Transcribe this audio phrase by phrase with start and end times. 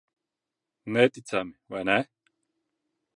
[0.93, 1.99] Neticami, vai ne?